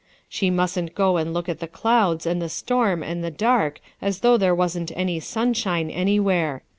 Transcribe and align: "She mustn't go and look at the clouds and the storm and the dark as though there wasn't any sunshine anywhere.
"She 0.27 0.49
mustn't 0.49 0.95
go 0.95 1.17
and 1.17 1.31
look 1.31 1.47
at 1.47 1.59
the 1.59 1.67
clouds 1.67 2.25
and 2.25 2.41
the 2.41 2.49
storm 2.49 3.03
and 3.03 3.23
the 3.23 3.29
dark 3.29 3.79
as 4.01 4.21
though 4.21 4.35
there 4.35 4.55
wasn't 4.55 4.91
any 4.95 5.19
sunshine 5.19 5.91
anywhere. 5.91 6.63